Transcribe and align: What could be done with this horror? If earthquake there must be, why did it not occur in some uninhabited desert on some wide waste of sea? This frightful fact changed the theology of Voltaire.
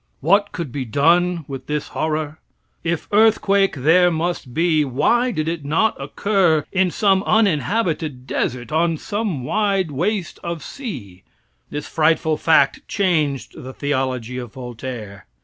What 0.19 0.51
could 0.51 0.71
be 0.71 0.83
done 0.83 1.45
with 1.47 1.67
this 1.67 1.89
horror? 1.89 2.39
If 2.83 3.07
earthquake 3.11 3.75
there 3.75 4.09
must 4.09 4.51
be, 4.51 4.83
why 4.83 5.29
did 5.29 5.47
it 5.47 5.63
not 5.63 5.95
occur 6.01 6.65
in 6.71 6.89
some 6.89 7.21
uninhabited 7.21 8.25
desert 8.25 8.71
on 8.71 8.97
some 8.97 9.43
wide 9.43 9.91
waste 9.91 10.39
of 10.43 10.63
sea? 10.63 11.21
This 11.69 11.87
frightful 11.87 12.35
fact 12.37 12.81
changed 12.87 13.53
the 13.55 13.73
theology 13.73 14.39
of 14.39 14.53
Voltaire. 14.53 15.27